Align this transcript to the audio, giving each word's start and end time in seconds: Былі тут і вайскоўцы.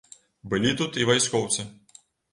Былі 0.53 0.71
тут 0.81 0.97
і 1.03 1.07
вайскоўцы. 1.11 1.67